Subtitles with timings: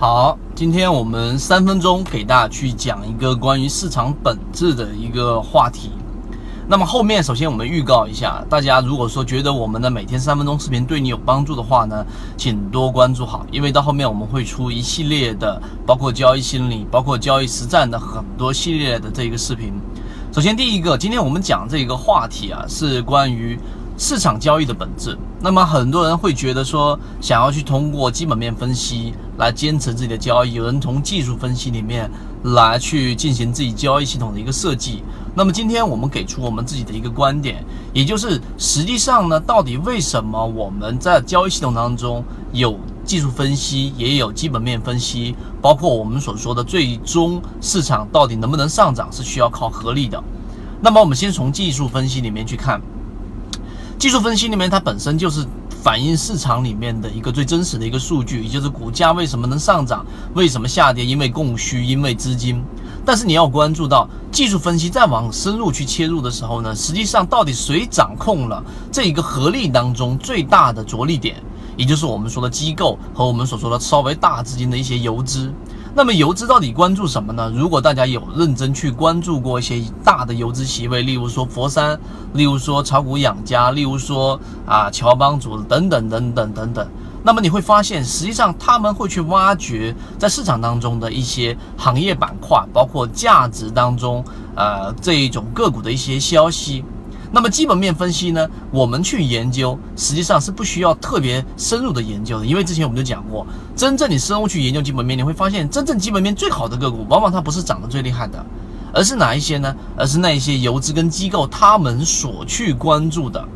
[0.00, 5.90] 好，今天我们三分钟给大家去讲一个关于市场本质的一个话题。
[6.68, 12.06] 那么后面首先我们预告一下，大家如果说觉得我们的每天三分钟视频对你有帮助的话呢，
[12.36, 19.72] 请多关注好，因为到后面我们会出一系列的，包括交易心理、包括交易实战的很多系列的这个视频。
[20.30, 23.58] 首先第一个，今天我们讲这个话题啊，是关于。
[24.00, 32.08] 市场交易的本质，那么很多人会觉得说，想要去通过基本面分析来坚持自己的交易，有人从技术分析里面
[32.44, 35.02] 来去进行自己交易系统的一个设计。
[35.34, 42.22] 那么今天我们给出我们自己的一个观点，也就是实际上呢，到底为什么我们在交易系统当中
[42.52, 50.22] 有技术分析，也有基本面分析，包括我们所说的最终市场到底能不能上涨，是需要靠合力的。
[50.80, 52.80] 那么我们先从技术分析里面去看。
[53.98, 55.44] 技术分析里面，它本身就是
[55.82, 62.62] 反映市场里面的一个最真实的一个数据，也就是股价为什么能上涨，为什么下跌，因为供需，因为资金。
[63.04, 71.34] 但是你要关注到技术分析再往深入去切入的时候呢，实际上到底谁掌控了这一个合力当中最大的着力点，
[71.76, 75.52] 也就是我们说的机构和我们所说的稍微大资金的一些游资。
[75.94, 77.50] 那么游资到底关注什么呢？
[77.54, 81.98] 如果大家有认真去关注过一些大的游资席位，例如说佛山，
[82.34, 86.88] 例如说炒股养家，例如说啊乔帮主等等等等等等，
[87.24, 96.84] 那么你会发现，实际上他们会去挖掘在市场当中的一些行业板块，包括价值当中呃这一种个股的一些消息。
[97.30, 108.44] 那么基本面分析呢，我们去研究实际上是不需要特别深入的研究的，因为之前我们就讲过，真正你深入去研究基本面，你会发现真正基本面最好的个股，往往它不是涨得最厉害的，
[108.92, 109.74] 而是哪一些呢？
[109.96, 113.46] 而是那一些游资跟机构他们所去关注的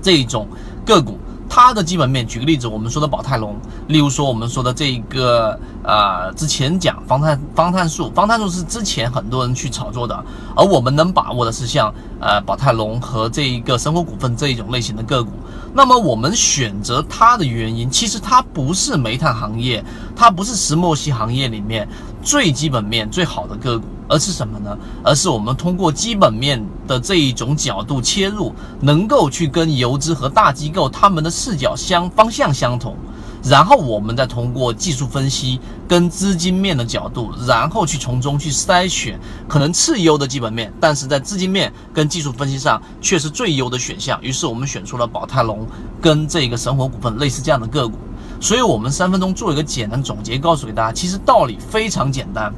[0.00, 0.48] 这一种
[0.86, 1.18] 个股。
[1.56, 10.24] 它的基本面，举个例子，我们说的宝泰龙，例如说我们说的这一个，呃，之前讲方碳方碳素，方碳素是之前很多人去炒作的，
[10.56, 15.30] 而我们能把握的是像呃宝泰龙和这一个生活股份这一种类型的个股。
[15.72, 19.84] 那么我们选择它的原因，其实它不是煤炭行业，
[20.16, 21.88] 它不是石墨烯行业里面
[22.20, 23.86] 最基本面最好的个股。
[24.08, 24.76] 而是什么呢？
[25.02, 32.96] 而是我们通过基本面的这一种角度切入，能够去跟游资和大机构他们的视角相方向相同，
[33.42, 44.22] 然后我们再通过技术分析跟资金面的角度，然后去从中去筛选可能次优的基本面，但是在资金面跟技术分析上却是最优的选项。
[44.22, 45.66] 于是我们选出了宝泰龙
[46.00, 47.98] 跟这个神火股份类似这样的个股。
[48.40, 52.52] 所以我们三分钟做一个简单总结，告诉给大家，其实道理非常简单。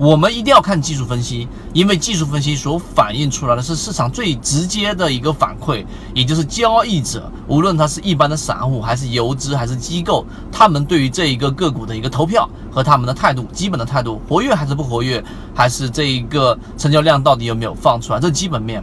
[0.00, 5.84] 我们一定要看技术分析，因为技术分析所反映出来的是市场最直接的一个反馈，
[6.14, 15.22] 也就是交易者，无论他是一般的散户，还是游资，还是机构，他们对于这一个个股的一个投票和他们的态度，基本的态度，活跃还是不活跃，
[15.54, 18.82] 还是这一个成交量到底有没有放出来，这基本面，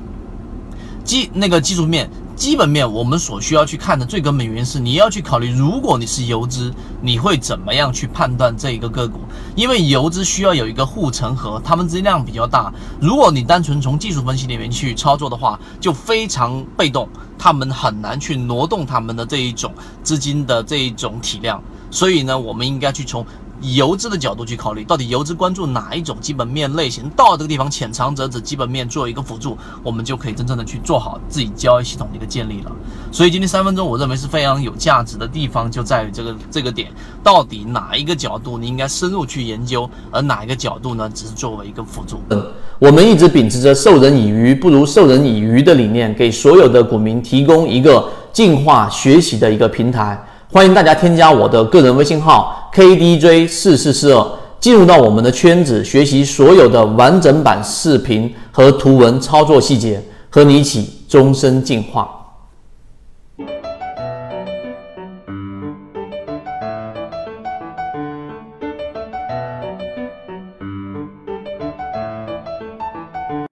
[1.04, 2.08] 基那个技术面。
[2.38, 6.72] 基本面我们所需要去看的最根本原因是，你要去考虑，如果你是游资，
[7.02, 9.22] 你会怎么样去判断这一个个股？
[9.56, 12.72] 因为游资需要有一个护城河，他们资金量比较大。
[13.02, 17.10] 如果你单纯从技术分析里面去操作的话，就非常被动，
[17.40, 21.60] 他们很难去挪动他们的这一种资金的这一种体量。
[21.90, 23.26] 所以呢，我们应该去从。
[23.62, 27.10] 以游资的角度去考虑，到底游资关注哪一种基本面类型？
[27.16, 32.72] 到这个地方，浅尝辄止，基本面做一个辅助，我们就可以真正的去做好自己交易系统的一个建立了。
[33.12, 36.92] 所以今天三分钟，我认为是非常有价值的地方，就在于这个这个点，
[37.24, 42.22] 到底哪一个角度你应该深入去研究，而哪一个角度呢，只是作为一个辅助。
[42.30, 42.46] 嗯，
[42.78, 50.24] 我们一直秉持着授人以鱼不如授人以渔的理念，给所有的股民提供一个进化学习的一个平台。
[50.50, 54.24] 欢迎大家添加我的个人微信号 KDJ 四四四二，
[54.60, 60.00] 进入到我们的圈子，学习所有的完整版视频和图文操作细节，
[60.30, 62.17] 和你一起终身进化。